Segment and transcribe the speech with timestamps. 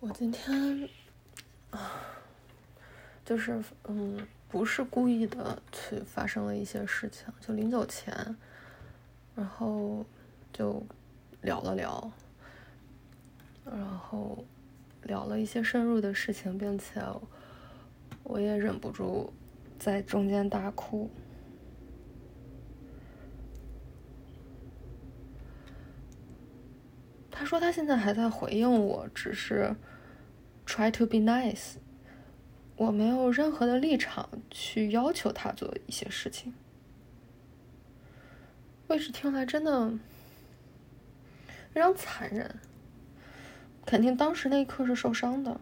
[0.00, 0.88] 我今天
[1.72, 1.90] 啊，
[3.24, 8.36] 就是嗯，不是故意的去发生了一些事情，就临走前，
[9.34, 10.06] 然后
[10.52, 10.80] 就
[11.42, 12.12] 聊了聊，
[13.64, 14.44] 然后
[15.02, 17.02] 聊了一些深入的事情，并且
[18.22, 19.32] 我也忍不住
[19.80, 21.10] 在中间大哭。
[27.38, 29.72] 他说他现在还在回应我，只是
[30.66, 31.76] try to be nice。
[32.74, 36.52] 我没有任何的立场去要求他做一些事情。
[38.88, 39.92] 位置听来真的
[41.72, 42.58] 非常残忍，
[43.86, 45.60] 肯定当时那一刻是受伤的。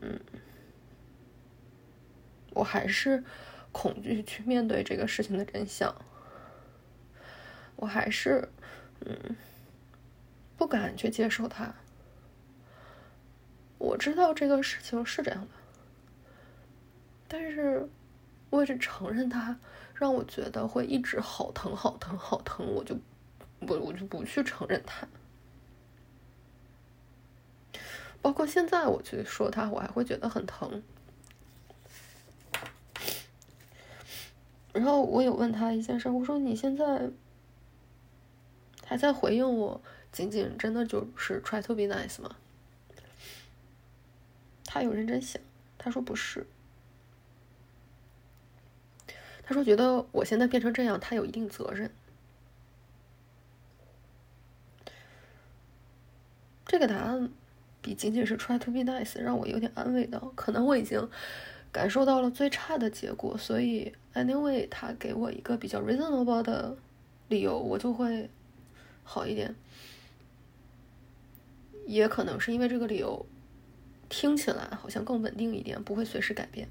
[0.00, 0.18] 嗯，
[2.50, 3.22] 我还是
[3.70, 5.94] 恐惧去面对这个事情的真相。
[7.76, 8.48] 我还是
[9.06, 9.36] 嗯。
[10.64, 11.74] 不敢去接受他。
[13.76, 15.48] 我知道这个事情是这样的，
[17.28, 17.86] 但是
[18.48, 19.58] 为了承认他，
[19.94, 22.96] 让我觉得会一直好疼、好疼、好疼，我就
[23.66, 25.06] 不，我就不去承认他。
[28.22, 30.82] 包括现在我去说他，我还会觉得很疼。
[34.72, 37.10] 然后我有问他一件事，我说你现在
[38.94, 39.80] 还在回应我？
[40.12, 42.36] 仅仅真的就是 try to be nice 吗？
[44.64, 45.42] 他有认真想，
[45.76, 46.46] 他说不是。
[49.42, 51.90] 他说觉得我现在变成这样，他有一定责任。
[56.64, 57.32] 这个答案
[57.82, 61.10] 比仅仅是 try to be nice 让我有点安慰到，可能我已经
[61.72, 66.76] 感受到了最差的结果，所以 anyway 他给我一个比较 reasonable 的
[67.26, 68.30] 理由，我就会
[69.04, 69.54] 好一点。
[71.86, 73.26] 也可能是因为这个理由，
[74.08, 76.66] 听起来好像更稳定一点，不会随时改变。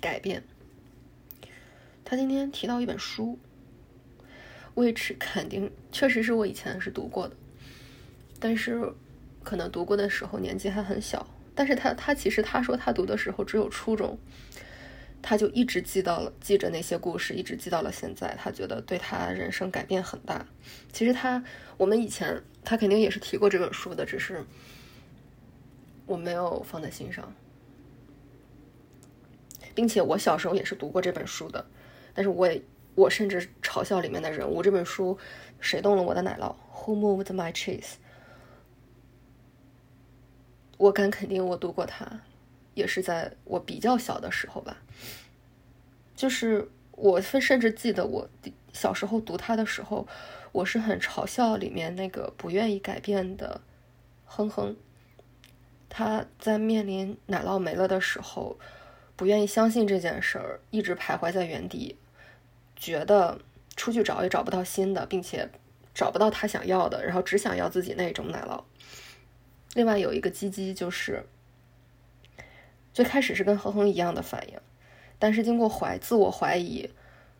[0.00, 0.42] 改变。
[2.04, 3.38] 他今天提到一本书
[4.74, 7.36] ，which 肯定确实是我以前是读过的，
[8.40, 8.92] 但是
[9.42, 11.26] 可能读过的时候年纪还很小。
[11.54, 14.18] 但是他他其实他说他读的时候只有初中。
[15.22, 18.36] 他就一直记到了，记着那些故事，一直记到了现在。
[18.38, 20.44] 他觉得对他人生改变很大。
[20.92, 21.42] 其实他，
[21.76, 24.44] 我们以前他肯定也是提过这本书的，只是
[26.04, 27.32] 我没有放在心上。
[29.74, 31.64] 并且我小时候也是读过这本书的，
[32.12, 32.62] 但是我也
[32.94, 34.62] 我甚至嘲笑里面的人物。
[34.62, 35.16] 这本书
[35.60, 37.94] 谁动了我的奶酪？Who moved my cheese？
[40.76, 42.20] 我敢肯定，我读过它。
[42.74, 44.78] 也是在我比较小的时候吧，
[46.16, 48.28] 就是我甚至记得我
[48.72, 50.06] 小时候读它的时候，
[50.52, 53.60] 我是很嘲笑里面那个不愿意改变的
[54.24, 54.76] 哼哼。
[55.90, 58.58] 他在面临奶酪没了的时候，
[59.14, 61.98] 不愿意相信这件事儿，一直徘徊在原地，
[62.74, 63.38] 觉得
[63.76, 65.50] 出去找也找不到新的，并且
[65.92, 68.64] 找不到他想要的，然后只想要自己那种奶酪。
[69.74, 71.26] 另外有一个鸡鸡就是。
[72.92, 74.58] 最开始是跟哼哼一样的反应，
[75.18, 76.90] 但是经过怀自我怀疑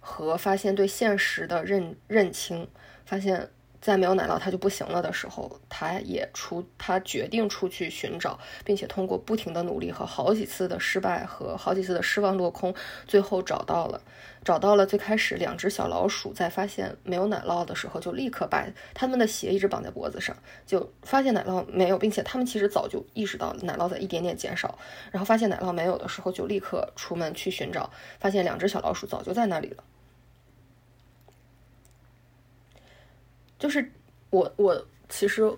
[0.00, 2.68] 和发现对现实的认认清，
[3.04, 3.50] 发现。
[3.86, 12.74] 在没有奶酪他就不行了的时候，他也出，他决定出去寻找，并且通过不停的努力和好几次的失败和好几次的失望落空，
[13.06, 14.02] 最后找到了，
[14.42, 20.36] 找到了最开始两只小老鼠在发现没有奶酪的时候，就立刻把他们的鞋一直绑在脖子上，
[20.66, 24.76] 就发现奶酪没有，并且他们其实早就意识到奶酪在一点点减少，
[25.12, 29.84] 然后发现奶酪没有的时候，就立刻出门去寻找，发现两只小老鼠早就在那里了。
[33.58, 33.90] 就是
[34.30, 35.50] 我，我其实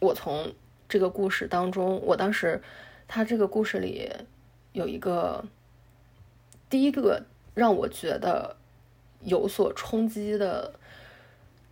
[0.00, 0.52] 我从
[0.88, 2.62] 这个故事当中，我当时
[3.08, 4.10] 他这个故事里
[4.72, 5.44] 有一个
[6.68, 7.22] 第一个
[7.54, 8.56] 让我觉得
[9.22, 10.72] 有所冲击的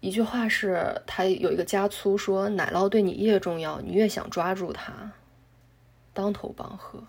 [0.00, 5.12] 一句话是，他有一个加粗说：“奶酪对你越重要，你越想抓住它，
[6.12, 7.02] 当头棒喝。”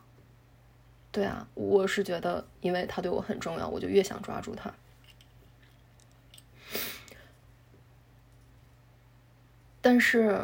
[1.12, 4.74] 对啊，我是觉得，因为他对我很重要，我就越想抓住他。
[9.86, 10.44] 但是，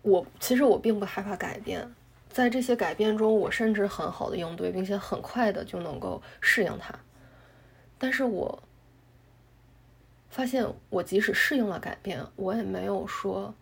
[0.00, 1.86] 我其实我并不害怕改变，
[2.30, 6.98] 在这些改变中，我甚至很好的应对，并且很快的就能够适应它。
[7.98, 8.62] 但是我
[10.30, 13.54] 发现，我即使适应了改变，我也没有说，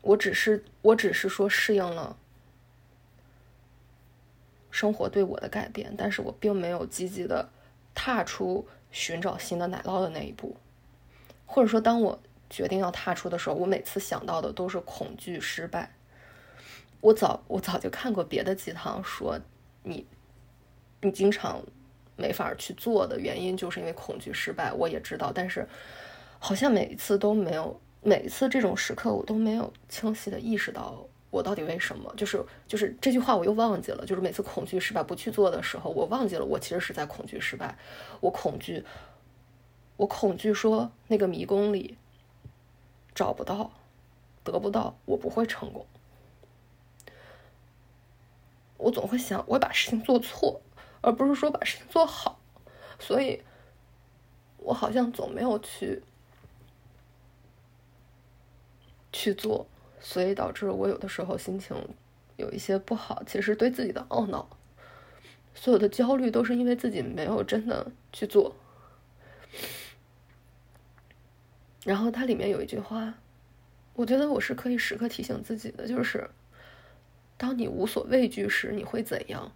[0.00, 2.16] 我只是我只是说适应了
[4.70, 7.50] 生活对我的改变，但是我并没有积极的
[7.94, 8.66] 踏出。
[8.94, 10.56] 寻找新的奶酪的那一步，
[11.46, 12.16] 或者说，当我
[12.48, 15.92] 决定要踏出的时候，我每次想到的都是恐惧失败。
[17.00, 19.36] 我早我早就看过别的鸡汤说，
[19.82, 20.06] 你
[21.00, 21.60] 你经常
[22.14, 24.72] 没法去做的原因，就是因为恐惧失败。
[24.72, 25.66] 我也知道，但是
[26.38, 31.04] 好像每一次都没有，每一次这种时刻我都没有清晰的意识到
[31.34, 32.14] 我到底为什么。
[32.16, 34.06] 就是就是这句话我又忘记了。
[34.06, 37.76] 就是每次恐惧失败不去做的时候，我忘记了我其实是在恐惧失败。
[38.20, 38.84] 我恐惧，
[39.96, 41.98] 我恐惧说那个迷宫里
[43.14, 43.72] 找不到，
[44.44, 45.84] 得不到，我不会成功。
[48.76, 50.60] 我总会想，我把事情做错，
[51.00, 52.38] 而不是说把事情做好，
[52.98, 53.42] 所以，
[54.58, 56.02] 我好像总没有去
[59.12, 59.66] 去做，
[60.04, 61.74] 所以导致我有的时候心情
[62.36, 63.24] 有一些不好。
[63.26, 64.48] 其实对自己的懊恼，
[65.54, 68.54] 所有的焦虑都是因为自己没有真的去做。
[71.84, 73.14] 然后它里面有一句话，
[73.94, 76.30] 我觉得我是可以时刻提醒自己的，就是。
[77.36, 79.52] 当你无所畏惧时，你会怎样？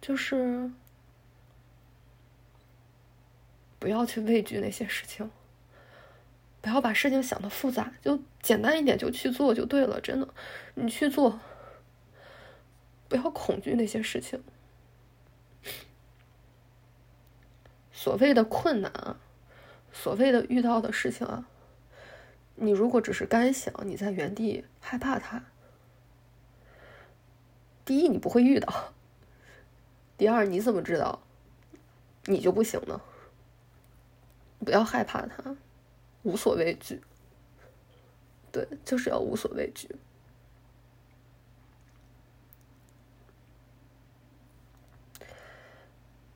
[0.00, 0.70] 就是
[3.78, 5.30] 不要去畏惧那些事情，
[6.64, 10.00] 不要把事情想的复杂，就简单一点，就去做就对了。
[10.00, 10.26] 真的，
[10.76, 11.38] 你去做，
[13.06, 14.42] 不要恐惧那些事情。
[17.92, 19.18] 所谓的困难啊，
[19.92, 21.46] 所谓的遇到的事情啊。
[22.54, 25.44] 你如果只是干想，你在原地害怕它。
[27.84, 28.94] 第一，你不会遇到；
[30.16, 31.20] 第二，你怎么知道
[32.24, 33.02] 你就不行呢？
[34.64, 35.54] 不要害怕它，
[36.24, 37.00] 无所畏惧。
[38.50, 39.88] 对，就是要无所畏惧。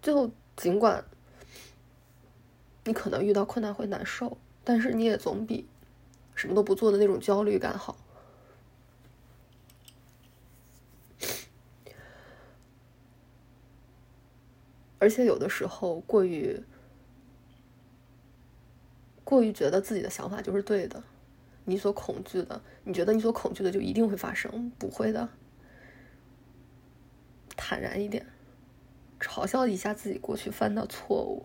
[0.01, 1.05] 就尽管
[2.85, 5.67] 你可能遇到困难会难受，但是你也总比。
[6.35, 7.97] 什么都不做的那种焦虑感好，
[15.01, 16.63] 而且有的时候过于
[19.29, 21.03] 过于觉得自己的想法就是对的，
[21.67, 24.71] 你所恐惧的，你觉得你所恐惧的就一定会发生？
[24.79, 25.29] 不会的，
[27.55, 28.25] 坦然一点，
[29.21, 31.45] 嘲笑一下自己过去犯的错误。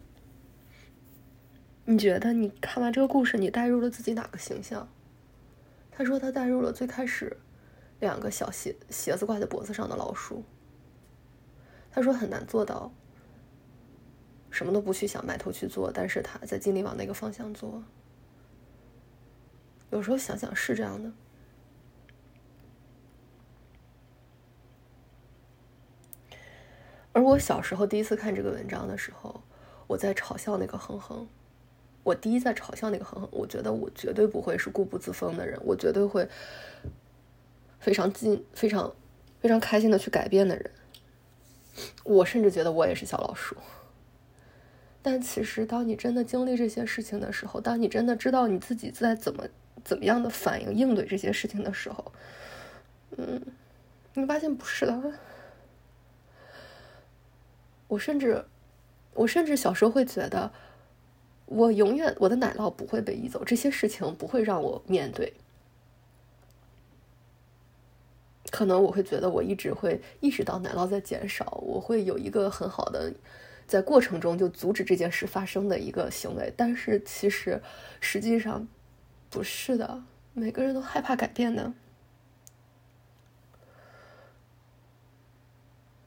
[1.85, 4.89] 你觉得你看完这个故事，你带入了自己哪个形象？”
[5.93, 7.37] 他说他带入了最开始
[8.01, 10.43] 两个小鞋鞋子挂在脖子上的老鼠。
[11.91, 12.91] 他说很难做到
[14.51, 17.85] 什么都不去想，埋头去做，但是他在尽力往那个方向做。
[19.91, 21.13] 有时候想想是这样的。
[27.13, 29.43] 而我小时候第一次看这个文章的时候，
[29.87, 31.29] 我在嘲笑那个哼哼。
[32.03, 36.29] 我第一在嘲笑那个哼哼，我觉得我绝对不会是固步自封的人，我绝对会
[37.79, 38.93] 非常近、非常
[39.41, 40.71] 非常开心的去改变的人。
[42.05, 43.57] 我甚至觉得我也是小老鼠。
[45.01, 49.45] 但其实，当你真的经历这些事情的时候，当你真的知道你自己在怎么
[49.83, 52.13] 怎么样的反应应对这些事情的时候，
[53.17, 53.41] 嗯，
[54.15, 55.13] 你发现不是的。
[57.89, 58.45] 我甚至，
[59.15, 60.53] 我甚至小时候会觉得，
[61.55, 65.33] 我永远我的奶酪不会被移走，这些事情不会让我面对。
[68.51, 73.13] 可能我会觉得我一直会意识到奶酪在减少，我会有一个很好的
[73.67, 76.53] 在过程中就阻止这件事发生的一个行为。
[76.57, 77.63] 但是其实
[78.01, 78.67] 实际上
[79.31, 80.03] 不是的，
[80.35, 81.73] 每个人都害怕改变的。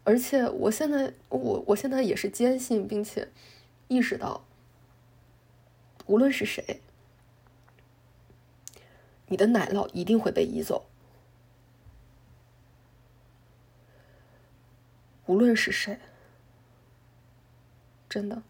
[0.04, 3.28] 而且我现在，我我现在也是坚信并且
[3.88, 4.46] 意识到，
[6.08, 6.82] 无论是谁，
[9.28, 10.86] 你的奶酪一定会被移走。
[15.26, 16.00] 无论是谁，
[18.08, 18.44] 真的。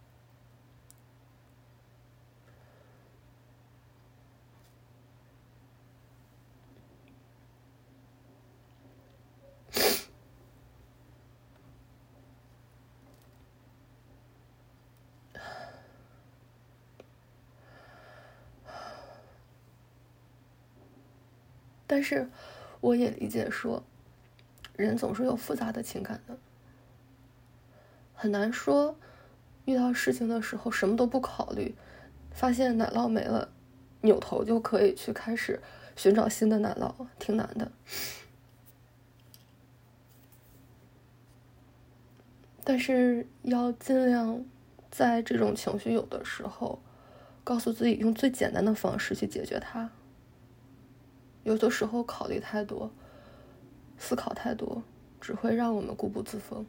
[21.96, 22.30] 但是，
[22.82, 23.82] 我也理解说，
[24.75, 26.38] 人总是有复杂的情感的，
[28.14, 28.98] 很难说
[29.64, 31.74] 遇到事情的时候什么都不考虑，
[32.34, 33.48] 发现奶酪没了，
[34.02, 35.62] 扭头就可以去开始
[35.96, 37.72] 寻找新的奶酪挺难的。
[42.66, 44.44] 但是要尽量
[44.92, 46.82] 在这种情绪有的时候，
[47.46, 49.90] 告诉自己用最简单的方式去解决它。
[51.46, 52.92] 有的时候考虑太多，
[53.98, 54.84] 思考太多，
[55.22, 56.66] 只会让我们固步自封，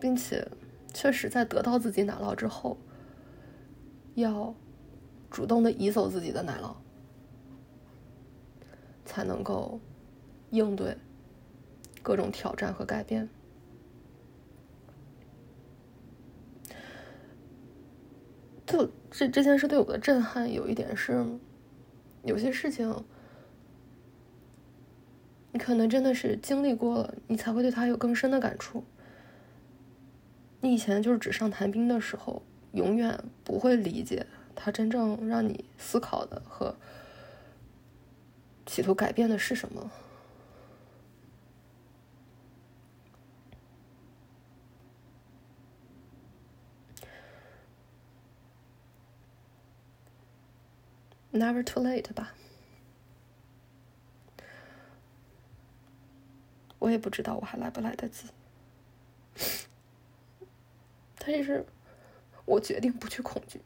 [0.00, 0.50] 并且
[0.92, 2.76] 确实在得到自己奶酪之后，
[4.14, 4.52] 要
[5.30, 6.74] 主动的移走自己的奶酪，
[9.04, 9.78] 才能够。
[10.50, 10.96] 应对
[12.04, 13.28] 各种挑战和改变，
[18.64, 21.24] 就这这件事对我的震撼有一点是，
[22.22, 23.02] 有些事情
[25.52, 28.84] 你可能真的是经历过了，你才会对他有更深的感触。
[30.60, 32.42] 你以前就是纸上谈兵的时候，
[32.72, 36.76] 永远不会理解他真正让你思考的和
[38.66, 39.90] 企图改变的是什么。
[51.36, 52.32] Never too late 吧，
[56.78, 58.30] 我也不知道我还来不来得及，
[61.18, 61.66] 但是，
[62.46, 63.60] 我决定不去恐惧。